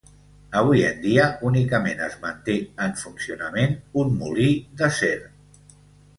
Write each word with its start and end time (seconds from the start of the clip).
Avui 0.59 0.85
en 0.85 0.95
dia 1.03 1.25
únicament 1.49 2.01
es 2.05 2.15
manté 2.23 2.57
en 2.87 2.97
funcionament 3.03 3.77
un 4.05 4.19
molí 4.25 4.51
d'acer. 4.83 5.15